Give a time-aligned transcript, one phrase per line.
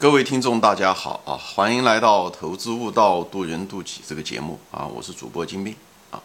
[0.00, 1.34] 各位听众，大家好啊！
[1.34, 4.86] 欢迎来到《投资悟道，渡人渡己》这个节目啊！
[4.86, 5.74] 我是主播金兵
[6.12, 6.22] 啊。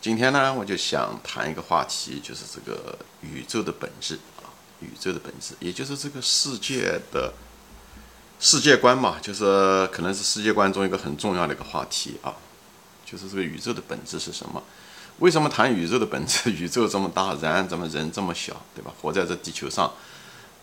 [0.00, 4.50] 今天呢，我就想谈一个话题，就是这个宇宙的本质啊，
[4.80, 7.32] 宇宙的本质，也就是这个世界的
[8.40, 12.34] 世界观嘛，就是可能是世界观中一个很重要的一个话题啊，
[13.04, 14.60] 就是这个宇宙的本质是什么？
[15.20, 16.50] 为什么谈宇宙的本质？
[16.58, 18.92] 宇宙这么大，然怎么人这么小，对吧？
[19.00, 19.92] 活在这地球上。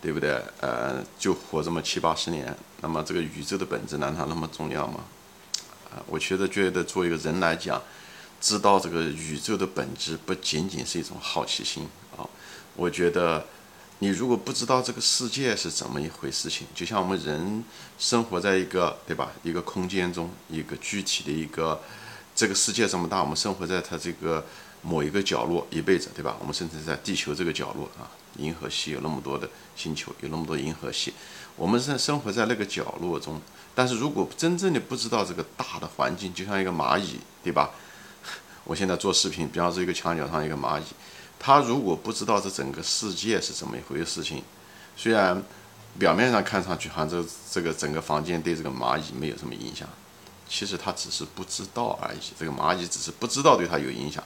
[0.04, 0.38] 对不对？
[0.60, 5.00] 呃，就活这么七八十年，那么这个宇宙的本质难道那么重要吗？
[5.90, 7.82] 啊，我觉得觉得作为一个人来讲，
[8.42, 11.88] 知道这个宇宙的本质不仅仅是一种好奇心
[12.18, 12.28] 啊。
[12.76, 13.46] 我觉得
[14.00, 17.64] 你如果不知道这个世界是怎么一回事情，就像我们人
[17.98, 21.82] 生活在一个对吧一个空间中，一个具体的一个
[22.36, 24.46] 这个世界这么大，我们生活在它这个
[24.82, 26.36] 某一个角落一辈子，对吧？
[26.42, 28.12] 我们甚至在地球这个角落啊。
[28.38, 31.14] 银河系有那么多的星球，有那么多银河系，
[31.56, 33.42] 我们在生活在那个角落中。
[33.76, 37.72] 但是如果真正的不知道这个大的环境，就像一个蚂蚁，对吧？
[38.66, 40.84] 我现在做视频，比方说一个墙角上一个蚂蚁，
[41.40, 44.44] 它如果不知道这整个世界是怎么一回事情，
[44.96, 45.42] 虽然
[46.00, 49.88] 表面上看上去好像这这个整个房间对这个蚂蚁没有什么影响，
[50.48, 52.20] 其实它只是不知道而已。
[52.40, 54.24] 这个蚂蚁只是不知道对它有影响。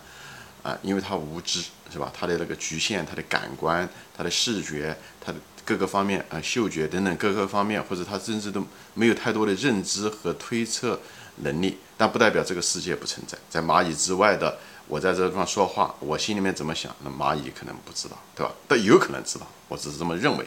[0.67, 2.11] 啊，因为他无知，是吧？
[2.13, 8.61] 他的那个局限，他的感官，他的视觉，他的各个方面啊，嗅觉等等各个方面，或者他甚至都
[8.93, 10.99] 没有太多的认知和推测
[11.37, 11.77] 能力。
[11.95, 14.57] 但不代表这个世界不存在，在蚂蚁之外的，
[14.87, 18.51] 我在这地方说话，我心里面怎么想，那蚂蚁可能不知道，对吧？
[18.67, 20.45] 但有可能知道，我只是这么认为。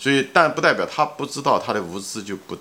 [0.00, 2.58] 所以，但不代表他不知道，他的无知就不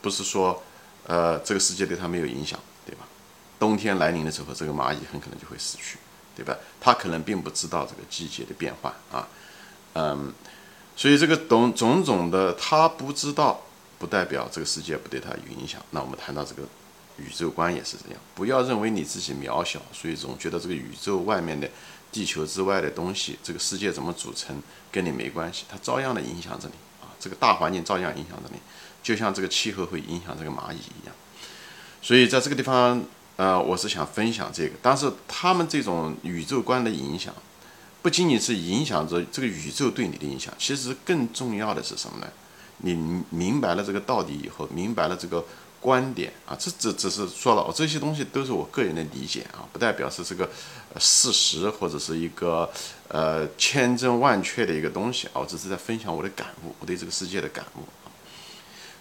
[0.00, 0.62] 不是说，
[1.06, 3.04] 呃，这个世界对他没有影响，对吧？
[3.58, 5.98] 冬天来临的时候，这个蚂蚁很可能就会死去。
[6.36, 6.56] 对吧？
[6.80, 9.28] 他可能并不知道这个季节的变化啊，
[9.94, 10.32] 嗯，
[10.96, 13.62] 所以这个种种种的他不知道，
[13.98, 15.80] 不代表这个世界不对他有影响。
[15.90, 16.62] 那我们谈到这个
[17.18, 21.70] 宇宙观也是这样，不要认为你自己渺小，所以总觉得这个宇宙外面的
[22.10, 24.60] 地球之外的东西，这个世界怎么组成
[24.90, 28.58] 跟你没关系，它照样的影响着你啊，这个大环境照样影响着你，
[29.02, 31.14] 就像这个气候会影响这个蚂蚁一样。
[32.02, 33.02] 所以在这个地方。
[33.36, 37.34] 呃，我是想分享这个，但是他们这种宇宙观的影响，
[38.00, 42.28] 不仅仅是影响着这个宇宙对你的影响，其实更重要的是什么呢？
[42.78, 42.94] 你
[43.30, 45.44] 明白了这个道理以后，明白了这个
[45.80, 50.48] 观点啊，这只只是说了，我这些东西都是我个人的理解啊，不代表是这个
[51.00, 52.70] 事实或者是一个
[53.08, 58.06] 呃千真万确的一个东西啊，我只是在分享我的感悟，我对这个世界的感悟啊，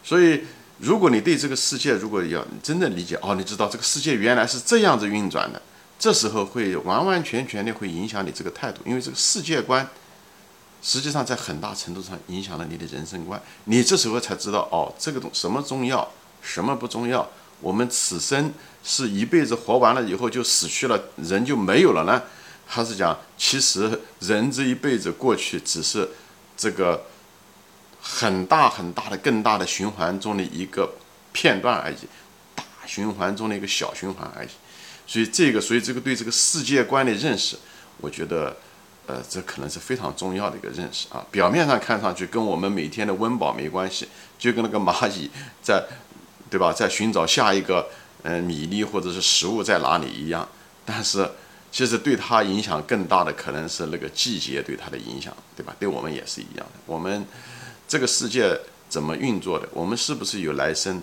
[0.04, 0.42] 所以。
[0.80, 5.62] 如果你对这个世界如果要真正理解哦，你知道这个世界原来是这样子运转的，
[5.98, 9.88] 这时候会完完全全的会影响你这个态度，因为这个世界观
[10.82, 13.42] 实际上在很大程度上影响了你的人生观。
[13.66, 17.30] 你这时候才知道哦，这个东什么重要，什么不重要。
[17.62, 18.52] 我们此生
[18.84, 22.22] 是一辈子活完了以后就死去了，人就没有了呢？
[22.66, 26.10] 还是讲其实人这一辈子过去只是
[26.58, 27.06] 这个？
[28.06, 30.94] 很大很大的、更大的循环中的一个
[31.32, 31.96] 片段而已，
[32.54, 34.50] 大循环中的一个小循环而已。
[35.08, 37.58] 所以这个，所以这个对这个世界观的认识，
[38.02, 38.56] 我觉得，
[39.08, 41.26] 呃，这可能是非常重要的一个认识啊。
[41.32, 45.32] 表面上看上去跟我们每天的温饱没关系，就跟那个蚂蚁
[45.62, 45.82] 在，
[46.50, 47.90] 对吧，在寻找下一个
[48.24, 50.48] 嗯米粒或者是食物在哪里一样。
[50.86, 51.30] 但是，
[51.72, 55.74] 其实对它影响更大的可能是那个季节对它的影响，对吧？
[55.80, 57.26] 对我们也是一样的，我们。
[57.94, 58.60] 这个世界
[58.90, 59.70] 怎么运作的？
[59.72, 61.00] 我们是不是有来生？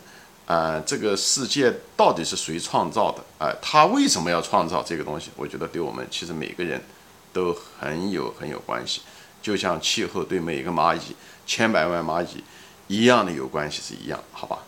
[0.47, 3.23] 啊，这个世界到底是谁创造的？
[3.39, 5.31] 啊，他为什么要创造这个东西？
[5.37, 6.83] 我觉得对我们其实每个人
[7.33, 9.03] 都很有很有关系，
[9.41, 11.15] 就像气候对每个蚂蚁、
[11.47, 12.43] 千百万蚂蚁
[12.89, 14.59] 一样的有关系是一样，好吧？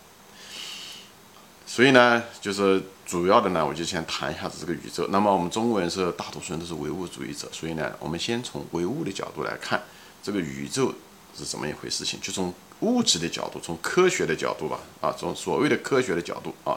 [1.66, 5.08] 所以呢，就是主要的呢，我就先谈一下子这个宇宙。
[5.08, 9.82] 那么我们中国人是大多数人都是唯物主义者，所以呢，我们先从唯物的角度来看
[10.22, 10.94] 这个宇宙。
[11.36, 12.04] 是怎么一回事？
[12.04, 16.76] 情就从物质的角度，从科学的角度吧，啊，从所谓的科学的角度啊，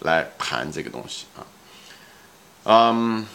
[0.00, 1.46] 来谈这个东西啊。
[2.64, 3.26] 嗯，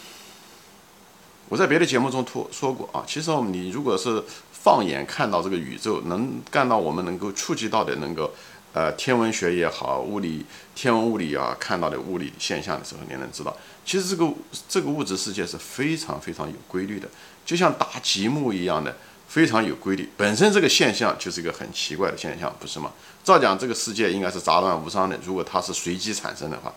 [1.50, 8.32] 我在别的节目中说说过啊，其实你如果是放眼看到这个宇宙，能干到我们能够触及到的，能够
[8.74, 10.46] 呃天文学也好，物理
[10.76, 14.32] 天文物理啊，看到的物理现象的时候，你能知道，其实这个
[14.70, 17.10] 这个物质世界是非常非常有规律的，
[17.44, 18.96] 就像打积木一样的。
[19.34, 22.92] 非常有规律，本身这个现象就是一个很奇怪的现象，不是吗？
[23.24, 26.72] 照讲这个世界应该是杂乱无章的，如果它是随机产生的话，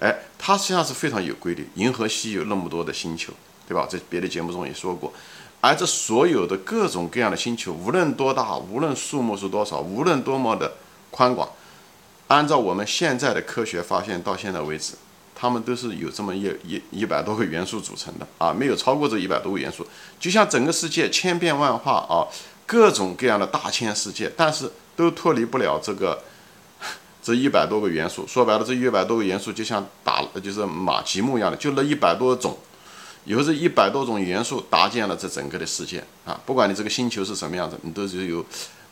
[0.00, 1.68] 哎，它实际上是非常有规律。
[1.74, 3.30] 银河系有那么多的星球，
[3.68, 3.86] 对吧？
[3.86, 5.12] 在别的节目中也说过，
[5.60, 10.78] 而这所有的各种各样的星球，无论多大，无论数目是多少，无论多么的
[11.10, 11.46] 宽广。
[12.28, 14.94] 按照我们现在的科学发现，到现在为止，
[15.38, 19.86] 它们都是有这么一一一百多个元素组成的啊，没有超过这一百多个元素。
[20.18, 22.26] 就像整个世界千变万化啊，
[22.66, 26.22] 各种各样的大千世界，但是都脱离不了这个。
[27.20, 32.56] 这一百多个元素，说白了，这一百多个元素就像打，就是马积木一样的，就那一百多种，
[33.26, 36.40] 以后这一百多种元素搭建了这整个的世界啊！
[36.46, 38.42] 不管你这个星球是什么样子，你都是由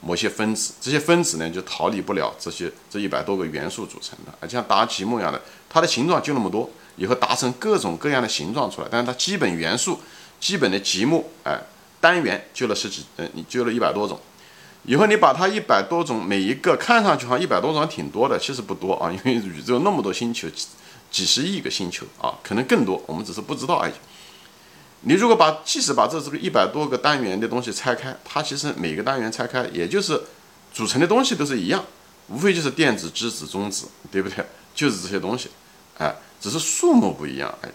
[0.00, 10.00] 某些分子，这些分子呢就逃离不了这些这一百多个元素组成的，啊，像搭积木一样的，它的形状就那么多，以后搭成各种各样的形状出来，但是它基本元素、
[10.38, 11.60] 基本的积木，哎，
[12.00, 14.20] 单元就了十几，嗯，你就了一百多种。
[14.84, 20.66] 以后你把它一百多种，每一个看上去好像一百多种挺多的，其实不多啊，因为宇宙那么多星球，几
[21.10, 23.92] 几十亿个星球啊，可能更多，我们只是不知道而已。
[25.08, 30.20] 你如果把即使把这这个一百多个单元的东西拆开，它其实每个单元拆开，也就是
[30.72, 31.84] 组成的东西都是一样，
[32.26, 34.44] 无非就是电子、质子、中子，对不对？
[34.74, 35.48] 就是这些东西，
[35.98, 37.72] 哎，只是数目不一样而已。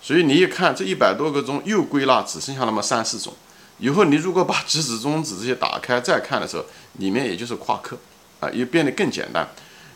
[0.00, 3.34] 所以你一看这一百多个中，又归纳只剩下那么三四种。
[3.76, 6.64] 以后你如果把质子、中子这些打开再看的时候，
[6.94, 7.98] 里面也就是夸克，
[8.40, 9.46] 啊，又变得更简单。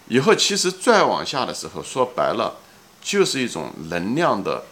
[0.09, 2.59] 以后其实再往下的时候，说白了
[3.01, 4.65] 就是一种能量的，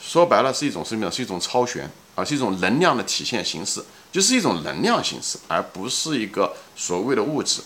[0.00, 1.10] 说白了是一种什么？
[1.10, 7.60] 是一种超弦啊，是一种能量的体现形式，就是一种能量形式，而不是一个所谓的物质。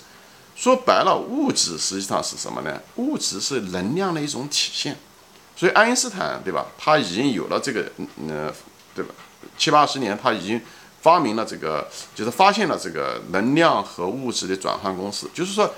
[0.56, 2.80] 说白了，物质实际上是什么呢？
[2.96, 4.96] 物质是能量的一种体现。
[5.56, 6.66] 所以爱因斯坦对吧？
[6.76, 8.52] 他已经有了这个，嗯，
[8.94, 9.14] 对吧？
[9.56, 10.60] 七八十年他已经。
[11.04, 15.26] 发明了这个，就是发现了这个能量和物质的转换公式。
[15.34, 15.70] 就是说，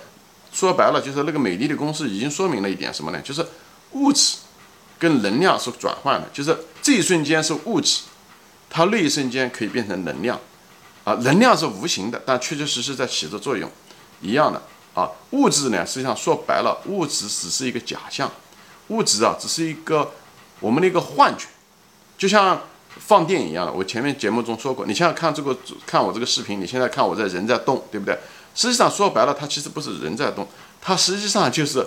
[0.53, 3.21] 说白了，就是那个美丽的公式已经说明了一点什么呢？
[3.23, 3.45] 就是
[3.91, 4.37] 物质
[4.99, 8.03] 跟能量是转换的，就是这一瞬间是物质，
[8.71, 10.41] 它那一瞬间可以变成能量，
[11.05, 13.71] 啊，能量是无形的，但确确实实在起着作用，
[14.21, 14.63] 一样的
[14.95, 15.11] 啊。
[15.31, 18.31] 物质呢，实际上说白了，物质只是一个假象，
[18.89, 20.13] 物质啊，只是一个
[20.61, 21.47] 我们的一个幻觉，
[22.17, 22.61] 就像。
[22.99, 25.55] 放电影一样的，我前面节目中说过，你现在看这个，
[25.85, 28.19] 看我这个视频，你现在看我在人在动，对不对？
[28.55, 30.49] 实际上说白了，它其实不是人在动，
[30.81, 31.87] 它实际上就是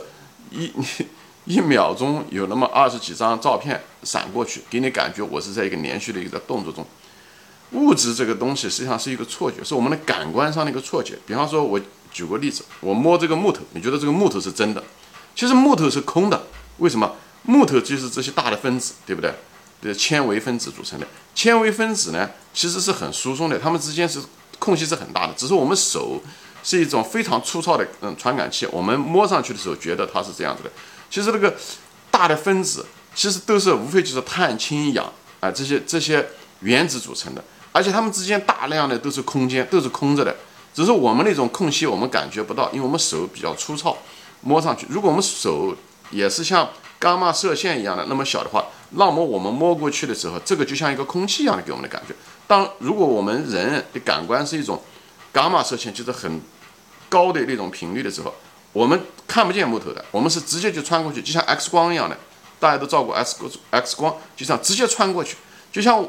[0.52, 0.86] 一你
[1.50, 6.86] 一秒钟有那么二十几张照片闪过去，给你感觉我是在一个连续的一个动作中。
[7.72, 11.18] 物质这个东西实际上是一个错觉，是我们的感官上的一个错觉。
[11.26, 11.82] 比方说，我
[12.12, 14.84] 举个例子，我摸这个木头，你觉得这个木头是真的，
[15.36, 16.40] 其实木头是空的，
[16.78, 17.16] 为什么？
[17.42, 19.34] 木头就是这些大的分子，对不对？
[19.82, 24.20] 的纤维分子组成的纤维分子呢，其实是很疏松的，它们之间是
[24.60, 25.34] 空隙是很大的。
[25.36, 26.22] 只是我们手
[26.62, 30.70] 是一种非常粗糙的嗯传感器，我们摸上去的时候觉得它是这样子的。
[31.10, 31.56] 其实那个
[32.12, 32.86] 大的分子
[33.16, 36.28] 其实都是无非就是碳、氢、氧啊这些这些
[36.62, 40.36] 原子组成的，而且它们之间大量的都是空间，都是空着的。
[40.74, 43.98] 只是我们那种空隙我们感觉不到，因为我们手比较粗糙，
[44.42, 44.86] 摸上去。
[44.90, 45.76] 如果我们手
[46.12, 46.70] 也是像
[47.00, 48.66] 伽马射线一样的那么小的话。
[48.94, 52.16] 那么我们摸过去的时候，这个就像一个空气一样的给我们的感觉。
[52.48, 54.82] 当如果我们人的感官是一种
[55.32, 56.42] 伽马射线，就是很
[57.08, 58.34] 高的那种频率的时候，
[58.74, 62.18] 我们看不见木头的，我们是直接就穿过去，就像 X 光一样的。
[62.60, 65.38] 大家都照过 X 光，X 光就像直接穿过去，
[65.72, 66.06] 就像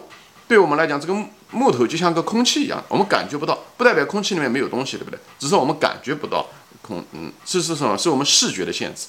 [0.49, 1.15] 对我们来讲，这个
[1.51, 5.21] 木头就像个空气一样，我们感觉不到，不代表空气里面没有东西，对不对？
[5.39, 6.49] 只是我们感觉不到
[6.83, 7.97] 空，嗯，这是什么？
[7.97, 9.07] 是我们视觉的限制。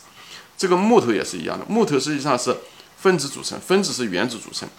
[0.57, 2.55] 这个木头也是一样的，木头实际上是。
[2.97, 4.69] 分子组成，分子是原子组成。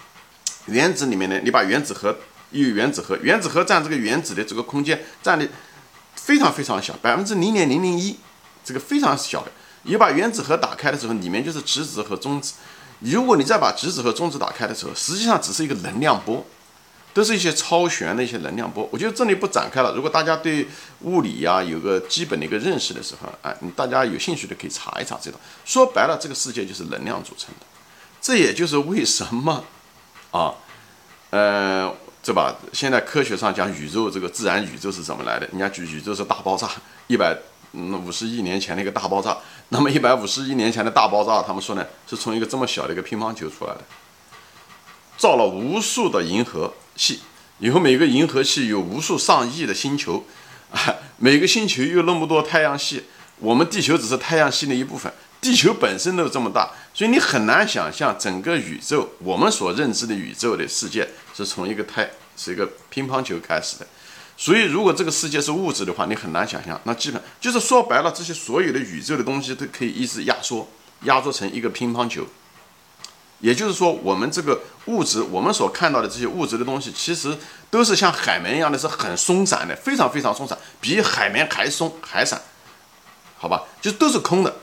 [0.66, 2.16] 原子里面呢，你把原子核
[2.52, 5.44] 与原子核，原子核占这个原子的这个空间占的
[6.14, 8.16] 非常非常小，百分之零点零零一，
[8.64, 9.50] 这个非常小的。
[9.82, 12.54] 你把原子核打开的时候，里面就是质子和中子。
[13.00, 16.46] 如果你再把质子和中子打开的时候，实际上只是一个能量波，
[17.12, 18.88] 都是一些超弦的一些能量波。
[18.92, 19.92] 我觉得这里不展开了。
[19.94, 20.68] 如果大家对
[21.00, 25.38] 物理呀有个基本的一个认识的时候，哎，大家有兴趣的可以查一查这个。
[25.64, 27.66] 说白了，这个世界就是能量组成的。
[28.20, 29.64] 这也就是为什么，
[30.30, 30.54] 啊，
[31.30, 31.92] 呃，
[32.22, 32.54] 对吧？
[32.72, 35.46] 现在科学上讲宇宙这个自然宇宙是怎么来的？
[35.48, 36.70] 人家举宇宙是大爆炸，
[37.08, 37.36] 一百
[37.72, 39.36] 嗯五十亿年前的一个大爆炸。
[39.70, 43.80] 那么一百五十亿年前的大爆炸，他们说呢，是从一个这么小的一个乒乓球出来的，
[45.16, 47.20] 造了无数的银河系，
[47.58, 50.26] 以后每个银河系有无数上亿的星球，
[50.70, 53.04] 啊，每个星球有那么多太阳系，
[53.38, 55.10] 我们地球只是太阳系的一部分。
[55.40, 63.86] 地球本身都这么大，所以你很难想象整个宇宙，我们所认知的宇宙的世界是从一个太是一个乒乓球开始的。
[64.36, 66.80] 所以，如果这个世界是物质的话，你很难想象。
[66.84, 70.68] 那基本就是说白了，这些所有的宇宙的东西都可以一直压缩，
[71.02, 72.26] 压缩成一个乒乓球。
[73.40, 77.36] 也就是说，我们这个物质，我们所看到的这些物质的东西，其实
[77.70, 82.40] 都是像海绵一样的是很松散的，非常非常松散，比海绵还松还散。
[83.36, 83.64] 好吧？
[83.80, 84.54] 就都是空的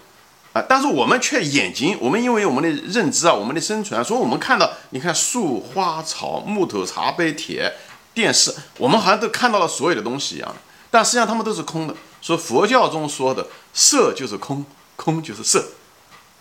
[0.53, 0.63] 啊。
[0.67, 7.73] 但是我们却眼睛，我们因为我们的认知啊，我们的生存啊，所以我们看到，你看树、花草、木头、茶杯、铁、
[8.19, 10.55] 电视，我们好像都看到了所有的东西一样。
[10.91, 11.95] 但实际上他们都是空的。
[12.21, 14.65] 说佛教中说的色就是空，
[14.97, 15.63] 空就是色，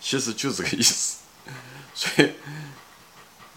[0.01, 1.17] 其实就这个意思。
[1.93, 2.31] 所以。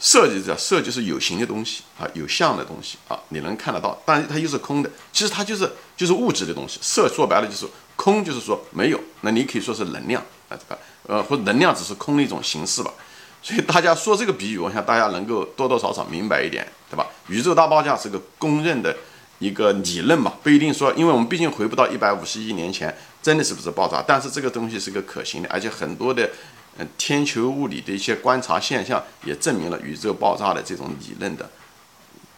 [0.04, 4.90] 色就叫色，就是有形的东西啊，有相的东西啊，你能看得到，但是它又是空的。
[5.12, 6.80] 其实它就是就是物质的东西。
[6.82, 9.00] 色说白了就是空，就是说没有。
[9.20, 10.76] 那你可以说是能量啊，这个
[11.06, 12.92] 呃，或者能量只是空的一种形式吧。
[13.40, 17.06] 所以大家说这个比喻，我想大家能够多多少少明白一点，对吧？
[17.28, 18.96] 宇宙大爆炸是个公认的
[19.38, 24.02] 一个理论嘛，不一定说，因为我们毕竟回不到一百五十亿年前，真的是不是爆炸？
[24.06, 26.28] 但是这个东西是个可行的，而且很多的。
[26.78, 31.46] 嗯，天球物理的一些观察现象也证明了宇宙爆炸的这种理论的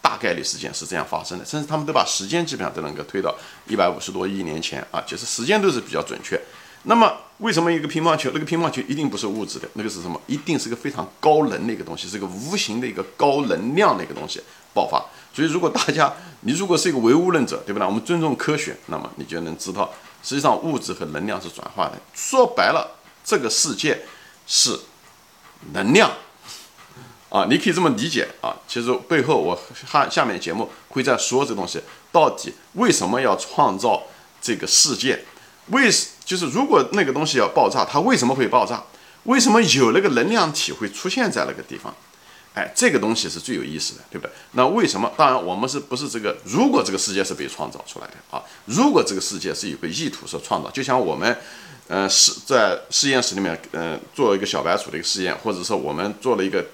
[0.02, 3.32] 大概率事件是这样发生的，甚至他们都把时间基本上都能够推到
[3.68, 6.36] 一百五十多亿年前啊，就是时间都是比较准确。
[6.82, 10.20] 那么，为什么一个乒乓球，那个乒乓球一定不是物质的，那个是什么？
[10.26, 14.40] 一定是个非常高能的一个东西，是个无形的一个高能量的一个东西
[14.72, 15.04] 爆发。
[15.34, 17.86] 所以，如果大家你如果是一个唯物论者，对不对？
[17.86, 22.00] 我们尊重科学，那么你就能知道，实际上物质和能量是转化的。
[22.14, 24.04] 说白了，这个世界。
[24.46, 24.78] 是
[25.72, 26.12] 能量
[27.30, 28.54] 啊，你可以这么理解啊。
[28.68, 29.58] 其实背后我
[29.90, 31.80] 下下面节目会在说这东西
[32.12, 34.02] 到底为什么要创造
[34.42, 35.24] 这个世界？
[35.68, 35.90] 为
[36.24, 38.82] 就是如果那个东西要爆炸，它为什么会爆炸？
[39.24, 41.94] 为什么有那个能量体会出现在那个地方？
[42.54, 44.32] 哎，这个东西是最有意思的，对不对？
[44.52, 45.10] 那为什么？
[45.16, 46.36] 当然我们是不是这个？
[46.44, 51.36] 如果这个世界是被创造出来的啊，如果这个世界是有个意图所创造，就像我们。
[51.88, 56.64] 嗯，实在实验室里面，嗯，做一个小白鼠的一个实验，或者说我们做了一个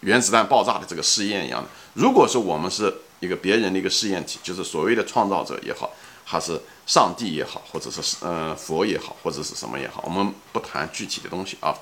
[0.00, 1.68] 原子弹爆炸的这个试验一样的。
[1.92, 5.92] 如果说我们是一个别人的一个试验体，就是所谓的创造者也好，
[6.24, 11.74] 还是上帝也好，或者是嗯佛也好，或者是什么也好，我们不谈具体的东西啊。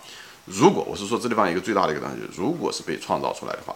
[0.46, 3.74] 如果我是说这地方一个最大的一个东西，如果是被创造出来的话，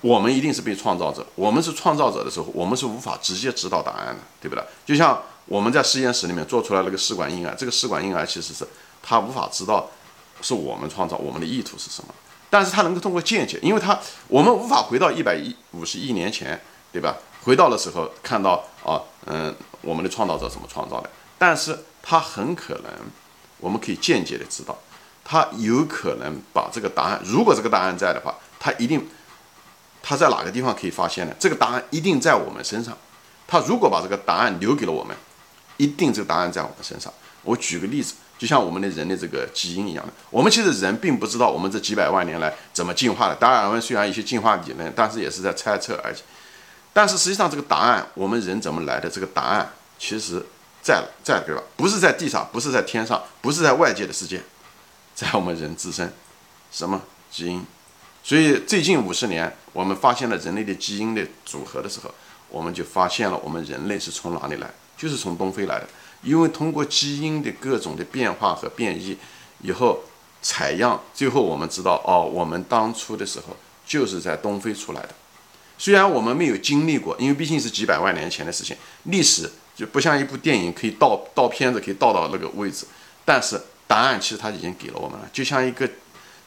[0.00, 1.26] 我们一定是被创造者。
[1.34, 4.64] 我们是创造者的时候，我们是无法直接知道答案的，对不对？
[4.86, 5.22] 就像。
[5.46, 8.64] 我们在实验室里面做出来那个试管婴儿，这个试管婴儿其实是
[9.02, 9.90] 他无法知道
[10.40, 12.14] 是我们创造，我们的意图是什么，
[12.48, 13.98] 但是他能够通过间接，因为他
[14.28, 16.62] 我们无法回到一百一五十亿年前，
[16.92, 17.16] 对吧？
[17.42, 22.92] 回到的时候看到啊，嗯，我们的创造者怎么创造的，但是他很可能
[23.58, 24.78] 我们可以间接的知道，
[25.22, 29.06] 他有可能把这个答案，如果这个答案在的话，他一定
[30.02, 31.34] 他在哪个地方可以发现呢？
[31.38, 32.96] 这个答案一定在我们身上，
[33.46, 35.14] 他如果把这个答案留给了我们。
[35.78, 37.12] 一定这个答案在我们身上。
[37.42, 43.34] 我举个例子，就像我们的人的这个基因一样的，我们其实人并不知道我们这几百万年来怎么进化的。
[43.34, 46.16] 达尔文虽然一些进化理论，但是也是在猜测而已。
[46.92, 49.08] 但是实际上这个答案，我们人怎么来的？
[49.08, 50.44] 这个答案其实
[50.82, 51.62] 在在对吧？
[51.76, 54.42] 不是在地上，不是在天上，不是在外界的世界，
[55.14, 56.12] 在我们人自身。
[56.70, 57.64] 什么基因？
[58.22, 62.12] 所以最近五十年，我们发现了人类的基因的组合的时候，
[62.48, 64.70] 我们就发现了我们人类是从哪里来。
[64.94, 65.88] 就是从东非来的，
[66.22, 69.18] 因为通过基因的各种的变化和变异，
[69.62, 70.04] 以后
[70.40, 75.08] 采样，最后我们知道，哦，我们当初的时候就是在东非出来的。
[75.82, 82.86] 虽然我们没有经历过，因为毕竟是几百万年前的事情，历史就不像一部电影可以倒倒片子可以倒到那个位置，
[83.24, 85.90] 但是答案其实它已经给了我们了，就像一个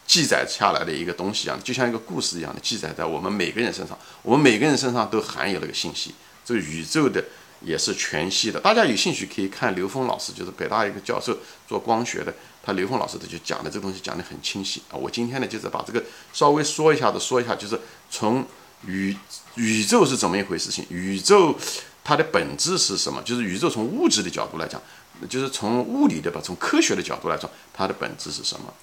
[0.07, 6.15] 记载下来的一个东西一样，就像一个故事一样的记载在我们每个人身上，我们每个人身上都含有那个信息，
[6.45, 7.21] 这个宇宙的。
[7.61, 11.35] 也是全息的，大家有兴趣可以看刘峰老师，就是北大一个教授
[11.67, 14.93] 做光学的，他刘峰老师他就讲的这个东西讲的很清晰啊。
[14.93, 17.79] 我今天呢就是把这个稍微说一下子，说一下就是
[18.11, 18.45] 从
[18.85, 19.15] 宇
[19.55, 21.57] 宇宙是怎么一回事情，宇宙
[22.03, 23.21] 它的本质是什么？
[23.23, 24.81] 就是宇宙从物质的角度来讲，
[25.29, 28.73] 就是从物理的吧，从科学的角度来说，它的本质是什么？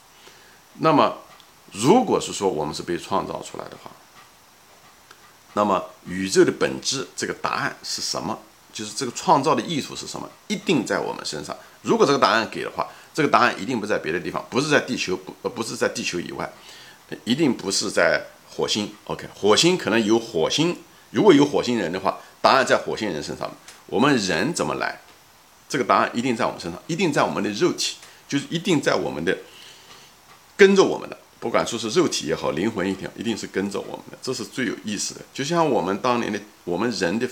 [0.78, 1.18] 那么
[1.72, 3.90] 如果是说我们是被创造出来的话，
[5.54, 8.38] 那么宇宙的本质这个答案是什么？
[8.72, 10.26] 就是这个创造的意图是什么？
[10.48, 11.54] 一定在我们身上。
[11.82, 16.50] 如果这个答案给的话，这个答案一定不在别的地方，不是在地球，不呃不是在地球以外，
[17.24, 18.92] 一定不是在火星。
[19.04, 20.76] OK，火星可能有火星，
[21.10, 23.50] 如果有火星人的话，答案在火星人身上。
[23.86, 25.00] 我们人怎么来？
[25.68, 27.96] 这个答案一定在我们身上，一定在我们的肉体，
[28.28, 29.36] 就是一定在我们的
[30.56, 34.18] 跟着我们的，不管说是肉体也好，灵魂也好，一定是跟着我们的。
[34.20, 35.20] 这是最有意思的。
[35.32, 37.28] 就像我们当年的我们人的。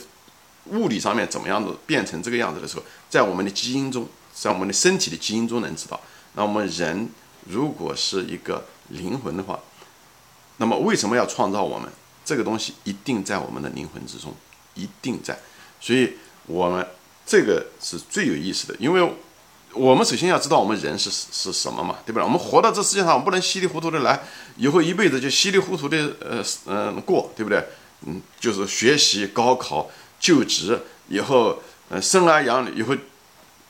[0.66, 5.98] 物理上面怎么样子变成这个样子的时候，在我们的基因中，在我们的身体的基因中能知道。
[6.34, 7.08] 那我们人
[7.46, 9.58] 如果是一个灵魂的话，
[10.60, 11.90] 那么为什么要创造我们？
[12.22, 14.32] 这个东西一定在我们的灵魂之中，
[14.74, 15.36] 一定在。
[15.80, 16.12] 所以，
[16.46, 16.86] 我们
[17.26, 19.14] 这个是最有意思的，因为
[19.72, 22.22] 我们首先要知道我们人是是什么嘛，对不对？
[22.22, 24.20] 我们活到这世界上，我们不能稀里糊涂的来，
[24.58, 27.66] 以后一辈子就稀里糊涂的呃嗯过，对不对？
[28.02, 29.90] 嗯，就是学习、高考、
[30.20, 32.94] 就职以后，呃，生儿养女以后，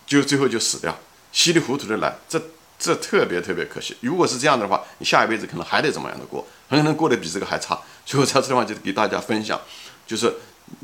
[0.06, 0.98] 就最后就死掉，
[1.32, 2.42] 稀里糊涂的来，这
[2.78, 3.96] 这特别特别可惜。
[4.00, 7.78] 如果是这样的话，你下一辈子可能还得怎么样的过，很可能过得比这个还差。
[8.06, 9.60] 所以我在这地方就给大家分享，
[10.06, 10.32] 就是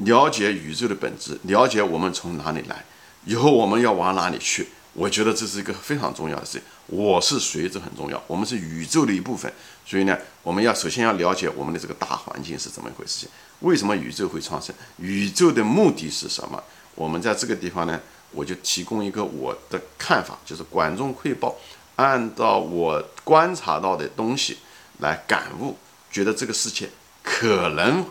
[0.04, 2.84] 了解宇宙的本质，了解我们从哪里来，
[3.24, 4.68] 以后我们要往哪里去。
[4.92, 6.62] 我觉得这是一个非常重要的事情。
[6.86, 8.22] 我是谁，这很重要。
[8.26, 9.52] 我们是宇宙的一部分，
[9.84, 13.28] 所以呢，我们要首先要了解我们的这个大环境是怎么一回事情。
[13.60, 14.74] 为什么宇宙会创生？
[14.98, 16.62] 宇宙的目的是什么？
[16.94, 18.00] 我们在这个地方呢，
[18.30, 21.54] 我就提供一个我的看法，就是管中窥豹，
[21.96, 24.56] 按照我观察到的东西
[24.98, 25.76] 来感悟，
[26.10, 26.88] 觉得这个事情
[27.22, 28.04] 可能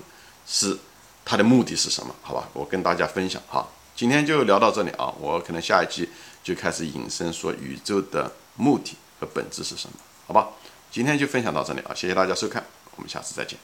[0.46, 0.78] 是
[1.24, 2.16] 它的目的是什么？
[2.22, 3.68] 好吧，我跟大家分享哈。
[3.96, 6.10] 今天就聊到这里啊，我可能下一期。
[6.44, 9.98] 就开始引申说宇宙的目的和本质是什么？
[10.28, 10.50] 好吧，
[10.92, 12.64] 今天就分享到这里啊，谢谢大家收看，
[12.98, 13.58] 我们下次再见。